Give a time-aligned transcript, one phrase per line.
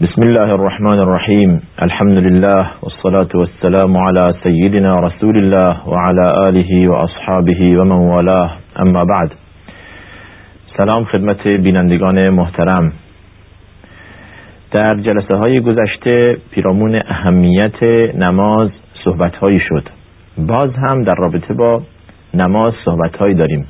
[0.00, 7.60] بسم الله الرحمن الرحیم الحمد لله والصلاة والسلام على سيدنا رسول الله وعلى آله وأصحابه
[7.78, 9.30] ومن والاه اما بعد
[10.76, 12.92] سلام خدمت بینندگان محترم
[14.72, 17.82] در جلسه های گذشته پیرامون اهمیت
[18.14, 18.70] نماز
[19.04, 19.88] صحبت هایی شد
[20.38, 21.82] باز هم در رابطه با
[22.34, 23.66] نماز صحبت هایی داریم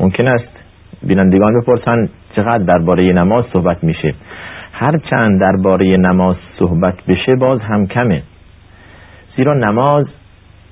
[0.00, 0.58] ممکن است
[1.02, 4.14] بینندگان بپرسن چقدر درباره نماز صحبت میشه
[4.80, 8.22] هرچند درباره نماز صحبت بشه باز هم کمه.
[9.36, 10.04] زیرا نماز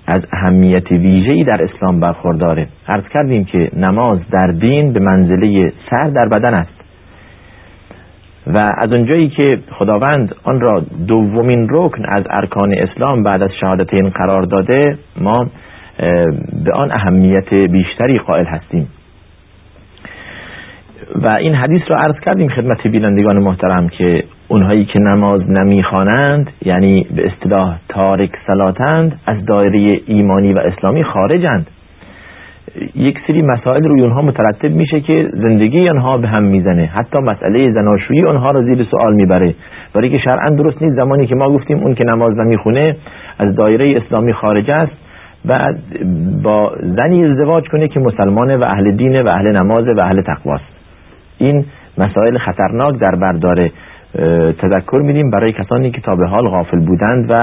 [0.06, 2.66] از اهمیت ویژه‌ای در اسلام برخورداره.
[2.88, 6.77] عرض کردیم که نماز در دین به منزله سر در بدن است.
[8.46, 14.10] و از اونجایی که خداوند آن را دومین رکن از ارکان اسلام بعد از شهادتین
[14.10, 15.37] قرار داده ما
[16.65, 18.88] به آن اهمیت بیشتری قائل هستیم.
[21.15, 27.06] و این حدیث را عرض کردیم خدمت بینندگان محترم که اونهایی که نماز نمی‌خوانند یعنی
[27.16, 31.66] به اصطلاح تارک سلاتند از دایره ایمانی و اسلامی خارجند.
[32.95, 36.90] یک سری مسائل روی اونها مترتب میشه که زندگی آنها به هم می‌زنه.
[36.95, 39.54] حتی مسئله زناشویی آنها را زیر سوال می‌بره.
[39.95, 42.82] برای که شرعا درست نیست زمانی که ما گفتیم اون که نماز نمی‌خونه
[43.38, 44.93] از دایره اسلامی خارج است
[45.49, 45.73] و
[46.43, 50.76] با زنی ازدواج کنه که مسلمانه و اهل دینه و اهل نمازه و اهل تقواست
[51.38, 51.65] این
[51.98, 53.70] مسائل خطرناک در بردار
[54.59, 57.38] تذکر میدیم برای کسانی که تا به حال غافل بودند و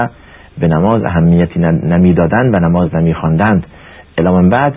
[0.58, 3.66] به نماز اهمیتی نمی‌دادند و نماز نمیخواندند.
[4.18, 4.74] اعلام بعد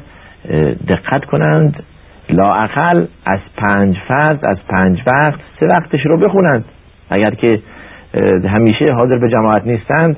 [0.88, 1.84] دقت کنند
[2.30, 6.66] لاعقل از پنج فرض از پنج وقت سه وقتش رو بخونند.
[7.10, 7.60] اگر که
[8.48, 10.18] همیشه حاضر به جماعت نیستند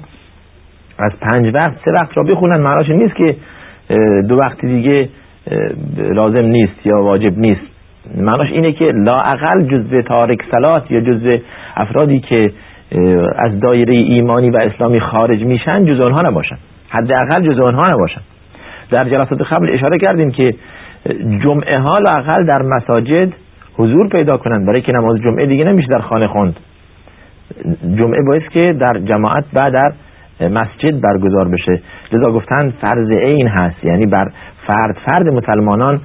[0.99, 2.59] از پنج وقت سه وقت رو بخونند.
[2.59, 3.35] معناش نیست که
[4.29, 5.09] دو وقت دیگه
[5.97, 7.68] لازم نیست یا واجب نیست.
[8.17, 11.37] معناش اینه که لاعقل جزء تارک سلات یا جزء
[11.75, 12.51] افرادی که
[13.35, 16.57] از دایره ایمانی و اسلامی خارج میشن جزء آنها نباشن.
[16.89, 18.21] حداقل جزء آنها نباشن.
[18.91, 20.53] در جلسات قبل اشاره کردیم که
[21.43, 23.33] جمعه ها لاقل در مساجد
[23.73, 24.67] حضور پیدا کنند.
[24.67, 26.59] برای که نماز جمعه دیگه نمیشه در خانه خوند.
[27.97, 29.91] جمعه باید که در جماعت بعد در
[30.49, 31.81] مسجد برگزار بشه.
[32.11, 33.83] لذا گفتن فرض عین هست.
[33.83, 34.31] یعنی بر
[34.67, 36.01] فرد فرد مسلمانان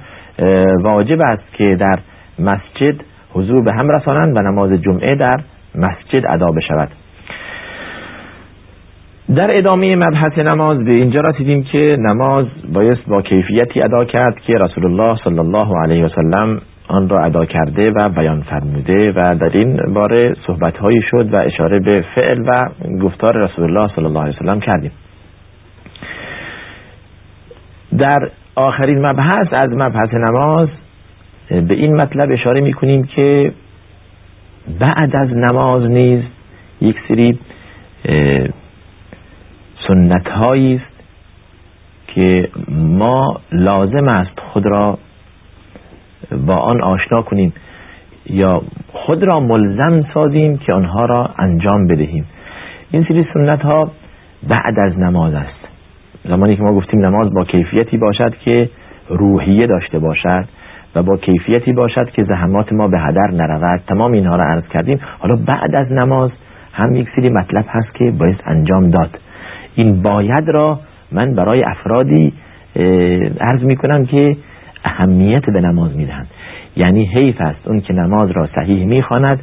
[0.81, 1.99] واجب است که در
[2.39, 3.01] مسجد
[3.33, 5.39] حضور به هم رسانند و نماز جمعه در
[5.75, 6.89] مسجد ادا بشود.
[9.35, 14.53] در ادامه مبحث نماز به اینجا رسیدیم که نماز باید با کیفیتی ادا کرد که
[14.53, 19.23] رسول الله صلی الله علیه و سلم آن را ادا کرده و بیان فرموده و
[19.39, 22.69] در این باره صحبت هایی شد و اشاره به فعل و
[23.01, 24.91] گفتار رسول الله صلی الله علیه و سلم کردیم.
[27.97, 30.69] در آخرین مبحث از مبحث نماز
[31.49, 33.53] به این مطلب اشاره می کنیم که
[34.79, 36.23] بعد از نماز نیز
[36.81, 37.39] یک سری
[39.87, 40.95] سنت است
[42.07, 44.97] که ما لازم است خود را
[46.47, 47.53] با آن آشنا کنیم
[48.25, 48.61] یا
[48.93, 52.25] خود را ملزم سازیم که آنها را انجام بدهیم.
[52.91, 53.91] این سری سنت ها
[54.47, 55.64] بعد از نماز است.
[56.27, 58.69] زمانی که ما گفتیم نماز با کیفیتی باشد که
[59.09, 60.45] روحیه داشته باشد
[60.95, 63.81] و با کیفیتی باشد که زحمات ما به هدر نرود.
[63.87, 64.99] تمام اینها را عرض کردیم.
[65.19, 66.31] حالا بعد از نماز
[66.73, 69.19] هم یک سری مطلب هست که باید انجام داد.
[69.75, 70.79] این باید را
[71.11, 72.33] من برای افرادی
[73.41, 74.37] عرض می کنم که
[74.83, 76.27] اهمیت به نماز می‌دهند
[76.75, 79.39] یعنی حیف است اون که نماز را صحیح می‌خواند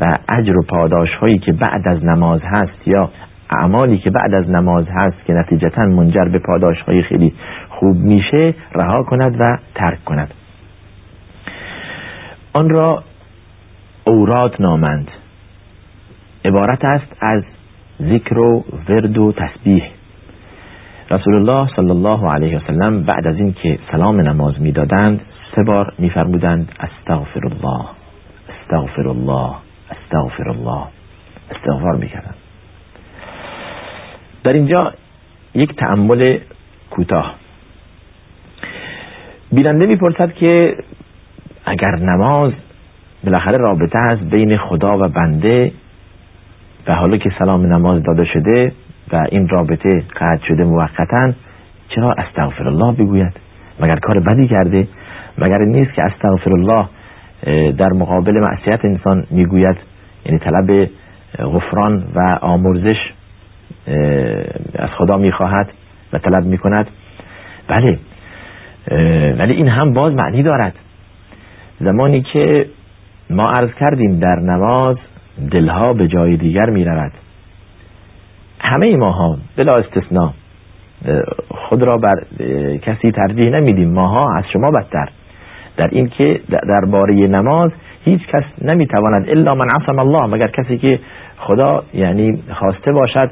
[0.00, 3.10] و اجر و پاداش هایی که بعد از نماز هست یا
[3.50, 7.34] اعمالی که بعد از نماز هست که نتیجتا منجر به پاداش های خیلی
[7.68, 10.34] خوب میشه رها کند و ترک کند.
[12.52, 13.02] آن را
[14.06, 15.08] اوراد نامند.
[16.44, 17.42] عبارت است از
[18.02, 19.84] ذکر و ورد و تسبیح.
[21.10, 25.20] رسول الله صلی الله علیه وسلم بعد از اینکه سلام نماز می‌دادند
[25.56, 27.84] سه بار میفرمودند استغفر الله
[28.48, 29.54] استغفر الله
[29.90, 30.84] استغفر الله.
[31.50, 32.43] استغفار می‌کردند.
[34.44, 34.94] در اینجا
[35.54, 36.38] یک تعمل
[36.90, 37.34] کوتاه.
[39.52, 40.76] بیننده می‌پرسد که
[41.64, 42.52] اگر نماز
[43.24, 45.72] بالاخره رابطه است بین خدا و بنده
[46.86, 48.72] و حالا که سلام نماز داده شده
[49.12, 51.32] و این رابطه قطع شده موقتا
[51.88, 53.32] چرا استغفر الله بگوید؟
[53.80, 54.88] مگر کار بدی کرده؟
[55.38, 56.88] مگر نیست که استغفر الله
[57.72, 59.76] در مقابل معصیت انسان می‌گوید؟
[60.26, 60.90] یعنی طلب
[61.38, 63.13] غفران و آمرزش
[64.74, 65.68] از خدا می‌خواهد
[66.12, 66.86] و طلب می‌کند.
[67.68, 67.98] بله
[69.38, 70.74] ولی این هم باز معنی دارد.
[71.80, 72.66] زمانی که
[73.30, 74.96] ما عرض کردیم در نماز
[75.50, 77.12] دلها به جای دیگر می رود
[78.60, 80.30] همه ماها بلا استثناء
[81.48, 82.14] خود را بر
[82.76, 83.90] کسی ترجیح نمیدیم.
[83.90, 85.08] ماها از شما بدتر.
[85.76, 87.70] در این که در باره نماز
[88.04, 91.00] هیچ کس نمی‌تواند الا من عصم الله مگر کسی که
[91.38, 93.30] خدا یعنی خواسته باشد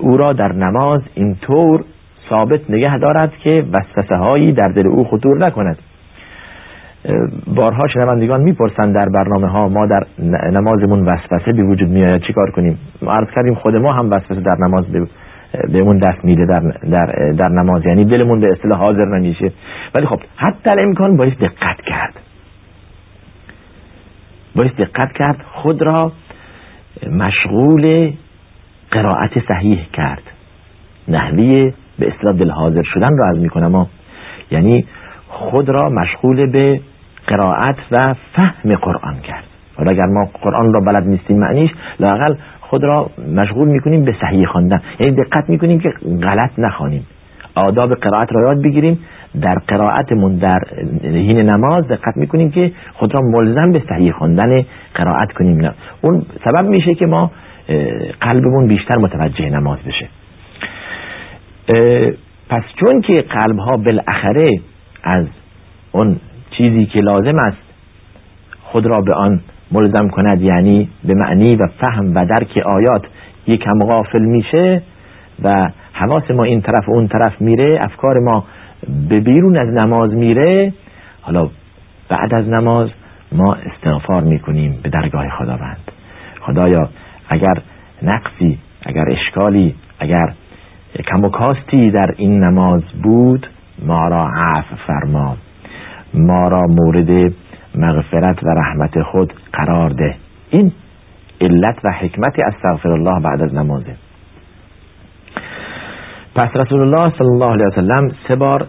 [0.00, 1.84] او را در نماز اینطور
[2.28, 5.78] ثابت نگه دارد که وسوسه هایی در دل او خطور نکند.
[7.46, 10.02] بارها شنوندگان می‌پرسند در برنامه ها ما در
[10.50, 12.78] نمازمون وسوسه به وجود میآید چیکار کنیم؟
[13.08, 14.84] عرض کردیم خود ما هم وسوسه در نماز
[15.72, 16.60] بهمون دست میده در,
[16.90, 19.52] در, در نماز یعنی دلمون به اصطلاح حاضر نمیشه.
[19.94, 22.14] ولی خب حتی الامکان باید دقت کرد.
[24.56, 26.12] باید دقت کرد خود را
[27.12, 28.12] مشغول
[28.90, 30.22] قرائت صحیح کرد.
[31.08, 33.86] نحوی به اصطلاح دل حاضر شدن را از می‌کنم
[34.50, 34.86] یعنی
[35.28, 36.80] خود را مشغول به
[37.26, 39.44] قرائت و فهم قرآن کرد.
[39.76, 44.46] حالا اگر ما قرآن را بلد نیستیم معنیش لاقل خود را مشغول می‌کنیم به صحیح
[44.46, 44.80] خواندن.
[45.00, 45.88] یعنی دقت می‌کنیم که
[46.22, 47.06] غلط نخوانیم.
[47.54, 48.98] آداب قرائت را یاد بگیریم.
[49.42, 50.60] در قرائتمون در
[51.02, 55.60] هین نماز دقت می‌کنیم که خود را ملزم به صحیح خواندن قرائت کنیم.
[55.60, 55.72] نه.
[56.00, 57.30] اون سبب میشه که ما
[58.20, 60.08] قلبمون بیشتر متوجه نماز بشه.
[62.48, 64.60] پس چون که قلب ها بالاخره
[65.02, 65.26] از
[65.92, 66.16] اون
[66.50, 67.66] چیزی که لازم است
[68.62, 69.40] خود را به آن
[69.72, 73.02] ملزم کند یعنی به معنی و فهم و درک آیات
[73.46, 74.82] یکم غافل میشه
[75.42, 78.44] و حواس ما این طرف و اون طرف میره افکار ما
[79.08, 80.72] به بیرون از نماز میره
[81.22, 81.48] حالا
[82.08, 82.88] بعد از نماز
[83.32, 85.92] ما استغفار می‌کنیم به درگاه خداوند.
[86.40, 86.88] خدایا
[87.28, 87.62] اگر
[88.02, 90.32] نقصی اگر اشکالی اگر
[91.14, 93.46] کم و کاستی در این نماز بود
[93.84, 95.36] ما را عفو فرما.
[96.14, 97.32] ما را مورد
[97.74, 100.14] مغفرت و رحمت خود قرار ده.
[100.50, 100.72] این
[101.40, 103.96] علت و حکمت استغفر الله بعد از نمازه.
[106.34, 108.66] پس رسول الله صلی الله علیه وسلم سه بار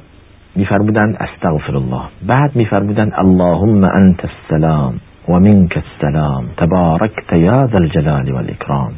[0.55, 2.03] میفرمودند استغفر الله.
[2.27, 4.99] بعد میفرمودند اللهم انت السلام.
[5.27, 6.45] و منك السلام.
[6.57, 8.93] تبارکت یا ذا الجلال والاکرام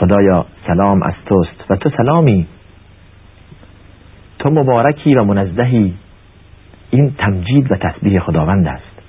[0.00, 2.46] خدایا سلام از توست و تو سلامی.
[4.38, 5.94] تو مبارکی و منزهی.
[6.90, 9.02] این تمجید و تسبیح خداوند است.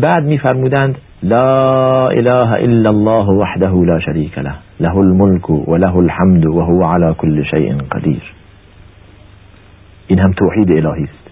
[0.00, 1.56] بعد میفرمودند لا
[2.08, 4.54] اله الا الله وحده لا شریک له.
[4.80, 8.22] له الملك و له الحمد و هو على كل شيء قدیر.
[10.06, 11.30] این هم توحید الهی است.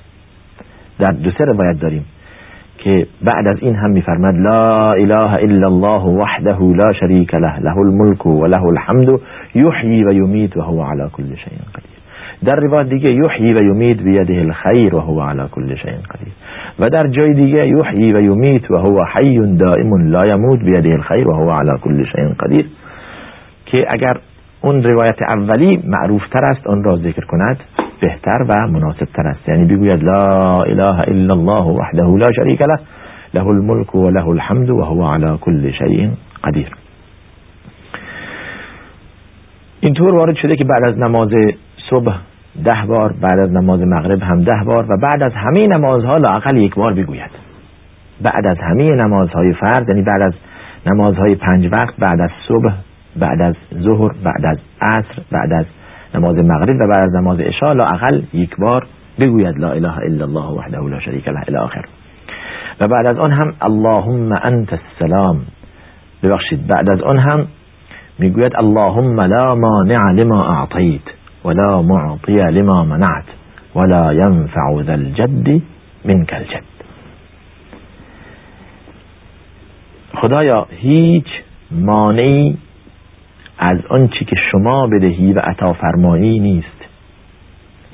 [0.99, 2.05] در دو سه روایت داریم.
[2.79, 7.79] که بعد از این هم میفرماد لا إله إلا الله وحده لا شریک له له
[7.79, 9.21] الملك و له الحمد
[9.55, 11.99] یحیی و یمیت و هو على كل شيء قدیر
[12.45, 16.33] در روایت دیگه یحیی و یمیت بیده الخیر و هو على كل شيء قدیر
[16.79, 21.29] و در جای دیگه یحیی و یمیت و هو حی دائم لا يموت بیده الخیر
[21.29, 22.67] و هو على كل شيء قدیر
[23.67, 24.17] که اگر
[24.61, 27.57] اون روایت اولی معروف تر است اون را ذکر کند.
[28.01, 29.49] بهتر و مناسب تر است.
[29.49, 32.79] یعنی بگوید لا اله الا الله وحده لا شریک له
[33.35, 36.09] له الملك و له الحمد و هو على كل شيء
[36.45, 36.69] قدیر.
[39.81, 41.31] اینطور وارد شده که بعد از نماز
[41.91, 42.17] صبح
[42.65, 46.57] ده بار بعد از نماز مغرب هم ده بار و بعد از همه نمازها لاقل
[46.57, 47.31] یک بار بگوید.
[48.23, 50.33] بعد از همه نمازهای فرض یعنی بعد از
[50.87, 52.73] نمازهای پنج وقت بعد از صبح
[53.17, 55.65] بعد از ظهر بعد از عصر بعد از
[56.15, 58.87] نماز مغرب و بعد از نماز عشاء لاقل یک بار
[59.19, 61.85] بگوید لا اله الا الله وحده لا شریک له الی آخر.
[62.81, 65.41] و بعد از آن هم اللهم انت السلام.
[66.23, 67.47] ببخشید بعد از آن هم
[68.19, 71.03] میگوید اللهم لا مانع لما اعطیت
[71.45, 73.25] ولا معطی لما منعت
[73.75, 75.63] ولا ينفع ذا الجد
[76.05, 76.65] منك الجد.
[80.15, 81.27] خدایا هیچ
[81.71, 82.57] مانعی
[83.59, 86.85] از آنچه که شما بدهی و عطا فرمایی نیست.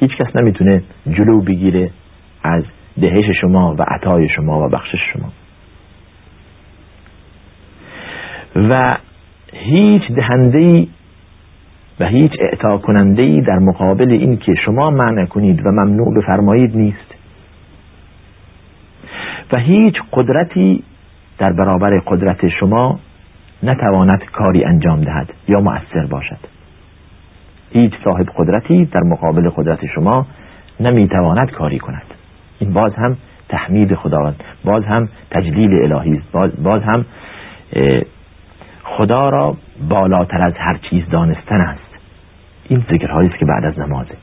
[0.00, 1.90] هیچ کس نمی‌تونه جلو بگیره
[2.42, 2.64] از
[3.00, 5.32] دهش شما و عطای شما و بخشش شما.
[8.68, 8.96] و
[9.52, 10.86] هیچ دهنده
[12.00, 17.14] و هیچ اعطا کننده در مقابل این که شما معنی کنید و ممنوع بفرمایید نیست.
[19.52, 20.82] و هیچ قدرتی
[21.38, 23.00] در برابر قدرت شما
[23.64, 26.38] نتواند کاری انجام دهد یا مؤثر باشد.
[27.70, 30.26] هیچ صاحب قدرتی در مقابل قدرت شما
[30.80, 32.14] نمی‌تواند کاری کند.
[32.58, 33.16] این باز هم
[33.48, 37.04] تحمید خداوند باز هم تجلیل الهی است باز, هم
[38.84, 39.56] خدا را
[39.88, 41.98] بالاتر از هر چیز دانستن است.
[42.68, 44.14] این ذکرهایی است که بعد از نمازه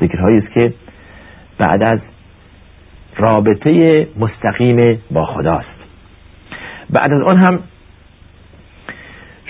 [0.00, 0.74] ذکرهایی است که
[1.58, 1.98] بعد از
[3.16, 5.78] رابطه مستقیم با خداست.
[6.90, 7.60] بعد از آن هم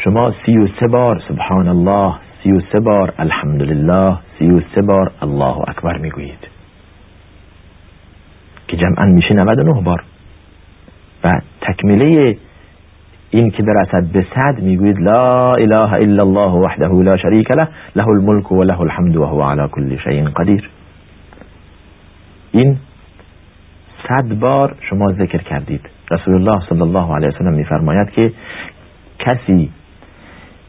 [0.05, 4.83] شما سی و سه بار سبحان الله سی و سه بار الحمدلله سی و سه
[4.83, 6.49] بار الله اکبر می‌گویید.
[8.69, 10.05] که جمعا میشه 99 بار.
[11.25, 12.37] و تکمیله
[13.31, 18.09] این که برسد به صد می‌گوید لا اله الا الله وحده لا شریک له له
[18.09, 20.71] الملك و له الحمد و هو على كل شيء قدیر.
[22.53, 22.77] این
[24.09, 25.81] صد بار شما ذکر کردید.
[26.11, 28.33] رسول الله صلی الله علیه وسلم میفرماید که
[29.19, 29.71] کسی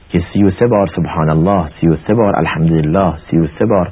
[0.10, 3.66] که سی و سه بار سبحان الله سی و سه بار الحمدلله سی و سه
[3.66, 3.92] بار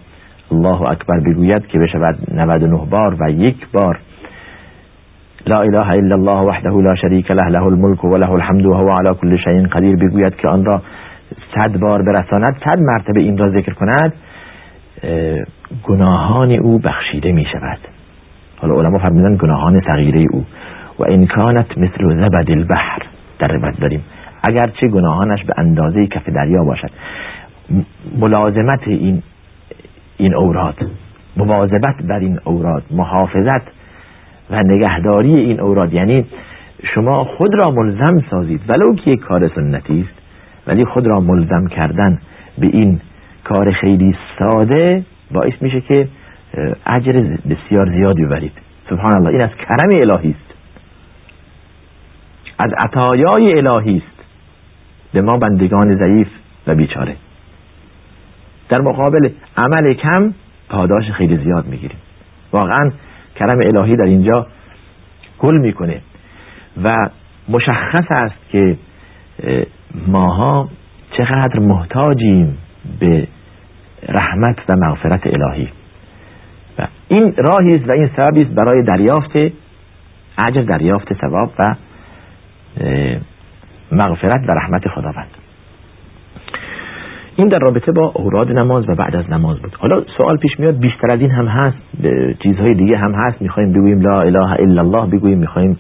[0.52, 4.00] الله اکبر بگوید که بشود 99 بار و یک بار.
[5.48, 8.90] لا اله الا الله وحده لا شریک له له الملك و له الحمد و هو
[9.00, 10.82] على كل شيء قدیر بگوید که آن را
[11.56, 14.14] صد بار برساند صد مرتبه این را ذکر کند
[15.84, 17.80] گناهان او بخشیده می شود.
[18.58, 20.46] حالا علما فرمیدن گناهان صغیره او.
[21.00, 23.02] و این کانت مثل زبد البحر.
[23.40, 24.04] در روایت داریم.
[24.48, 26.90] اگرچه گناهانش به اندازه کف دریا باشد.
[28.20, 29.24] ملازمت این
[30.18, 30.76] این اوراد
[31.38, 33.68] مواظبت بر این اوراد محافظت
[34.50, 35.94] و نگهداری این اوراد.
[35.94, 36.26] یعنی
[36.96, 40.22] شما خود را ملزم سازید ولو که یک کار سنتی است
[40.68, 42.20] ولی خود را ملزم کردن
[42.58, 43.00] به این
[43.44, 46.08] کار خیلی ساده باعث میشه که
[46.86, 48.52] اجر بسیار زیادی ببرید.
[48.90, 50.54] سبحان الله این از کرم الهی است.
[52.60, 54.17] از عطایای الهی است.
[55.14, 56.28] به ما بندگان ضعیف
[56.68, 57.16] و بیچاره.
[58.70, 60.34] در مقابل عمل کم
[60.70, 61.98] پاداش خیلی زیاد می‌گیریم.
[62.52, 62.92] واقعا
[63.36, 64.48] کرم الهی در اینجا
[65.40, 66.02] گل می‌کنه
[66.84, 67.10] و
[67.50, 68.78] مشخص است که
[70.08, 70.70] ماها
[71.18, 72.58] چقدر محتاجیم
[73.00, 73.28] به
[74.10, 75.70] رحمت و مغفرت الهی.
[76.80, 79.36] و این راهی است و این سببی است برای دریافت
[80.38, 81.76] اجر دریافت ثواب و
[83.92, 85.30] مغفرت و رحمت خداوند.
[87.36, 89.76] این در رابطه با اوراد نماز و بعد از نماز بود.
[89.80, 91.78] حالا سوال پیش میاد بیشتر از این هم هست
[92.44, 95.80] چیزهای دیگه هم هست؟ می‌خوایم بگوییم لا اله الا الله بگوییم می‌خوایم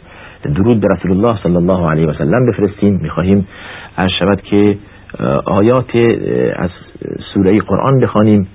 [0.55, 2.99] درود به رسول الله صلی الله علیه و سلم بفرستیم.
[3.01, 3.47] می‌خواهیم
[3.97, 4.77] از شود که
[5.45, 5.95] آیات
[6.55, 6.69] از
[7.33, 8.47] سوره قرآن بخوانیم.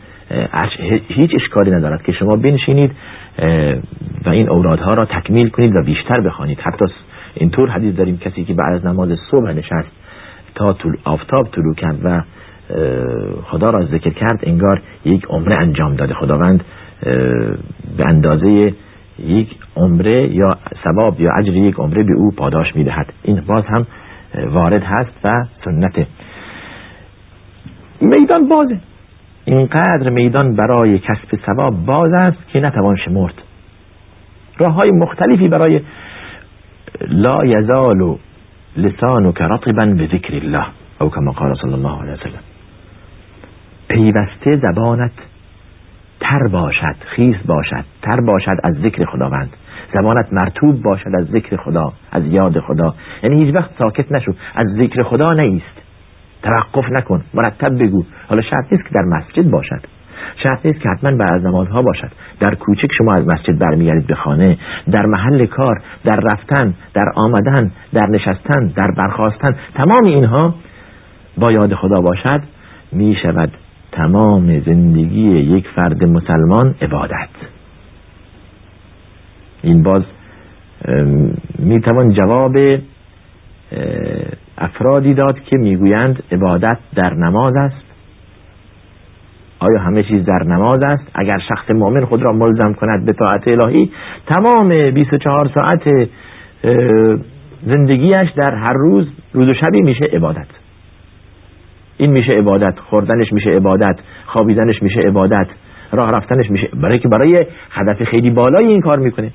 [1.09, 2.91] هیچ اشکالی ندارد که شما بنشینید
[4.27, 6.61] و این اورادها را تکمیل کنید و بیشتر بخوانید.
[6.61, 6.85] حتی
[7.35, 9.91] اینطور حدیث داریم کسی که بعد از نماز صبح نشست
[10.55, 12.23] تا طول آفتاب طلوع کرد و
[13.45, 16.15] خدا را ذکر کرد انگار یک عمره انجام داده.
[16.15, 16.65] خداوند
[17.97, 18.75] به اندازه
[19.19, 23.13] یک عمره یا ثواب یا اجر یک عمره به او پاداش می‌دهد.
[23.23, 23.87] این باز هم
[24.47, 26.07] وارد هست و سنت
[28.01, 28.81] میدان بازه.
[29.45, 33.35] اینقدر میدان برای کسب ثواب باز است که نتوان شمرد.
[34.59, 35.81] راه های مختلفی برای
[37.01, 38.19] لا یزال
[38.77, 40.67] لسانك رطبا بذکر الله
[41.01, 42.43] او کما قال صلی الله علیه وسلم.
[43.89, 45.13] پیوسته زبانت
[46.21, 49.51] تر باشد خیز باشد تر باشد از ذکر خداوند.
[49.95, 52.95] زبانت مرتوب باشد از ذکر خدا از یاد خدا.
[53.23, 55.83] یعنی هیچ وقت ساکت نشو از ذکر خدا نیست.
[56.43, 58.05] توقف نکن مرتب بگو.
[58.29, 59.81] حالا شرط نیست که در مسجد باشد.
[60.43, 62.11] شرط نیست که حتما بعد از نمازها باشد.
[62.41, 64.59] در کوچک شما از مسجد برمیگردید به خانه.
[64.93, 70.55] در محل کار در رفتن در آمدن در نشستن در برخواستن تمام اینها
[71.39, 72.43] با یاد خدا باشد
[72.93, 73.53] می شود
[73.93, 77.29] تمام زندگی یک فرد مسلمان عبادت.
[79.63, 80.03] این باز
[81.59, 82.57] می توان جواب
[84.59, 87.92] افرادی داد که می‌گویند عبادت در نماز است.
[89.63, 93.49] آیا همه چیز در نماز است؟ اگر شخص مؤمن خود را ملزم کند به طاعت
[93.49, 93.93] الهی
[94.27, 96.09] تمام 24 ساعت
[97.67, 100.47] زندگیش در هر روز روز و شبی میشه عبادت.
[101.97, 105.47] این میشه عبادت خوردنش میشه عبادت خوابیدنش میشه عبادت
[105.93, 106.69] راه رفتنش میشه.
[106.75, 107.39] برای که برای
[107.71, 109.31] هدف خیلی بالای این کار می‌کنه.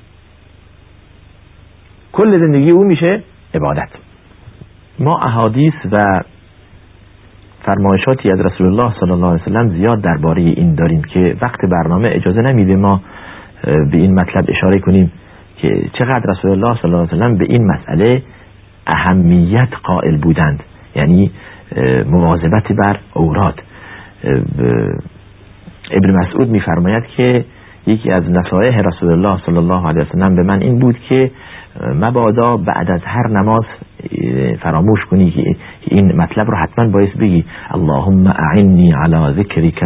[2.12, 3.22] کل زندگی او میشه
[3.54, 3.88] عبادت.
[4.98, 6.20] ما احادیث و
[7.68, 12.10] فرمایشاتی از رسول الله صلی الله علیه وسلم زیاد درباره این داریم که وقت برنامه
[12.12, 13.00] اجازه نمیده ما
[13.64, 15.12] به این مطلب اشاره کنیم
[15.56, 18.22] که چقدر رسول الله صلی الله علیه وسلم به این مسئله
[18.86, 20.62] اهمیت قائل بودند.
[20.94, 21.30] یعنی
[22.10, 23.62] مواظبت بر اوراد
[25.90, 27.44] ابن مسعود میفرماید که
[27.86, 31.30] یکی از نصایح رسول الله صلی الله علیه وسلم به من این بود که
[31.94, 33.64] مبادا بعد از هر نماز
[34.60, 39.82] فراموش کنی که این مطلب رو حتما باید بگی اللهم اعنی علی ذکرک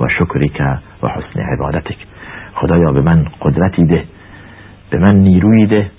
[0.00, 0.60] و شکرک
[1.02, 1.96] و حسن عبادتک.
[2.54, 4.04] خدایا به من قدرتی ده
[4.90, 5.90] به من نیروی ده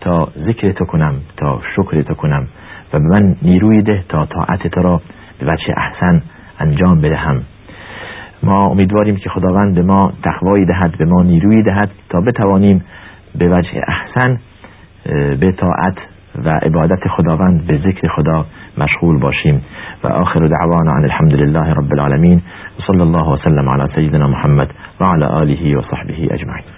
[0.00, 2.46] تا ذکر تو کنم تا شکر تو کنم
[2.92, 5.00] و به من نیروی ده تا طاعت تو را
[5.40, 6.22] به وجه احسن
[6.58, 7.42] انجام بدهم.
[8.42, 12.84] ما امیدواریم که خداوند به ما تقوایی دهد به ما نیروی دهد تا بتوانیم
[13.38, 14.38] به وجه احسن
[15.40, 15.96] به طاعت
[16.44, 18.46] و عبادت خداوند به ذکر خدا
[18.78, 19.62] مشغول باشیم.
[20.04, 22.42] و آخر دعوانا عن الحمد لله رب العالمین.
[22.86, 24.68] صلی الله وسلم على سیدنا محمد
[25.00, 26.68] و آله و صحبه اجمعین.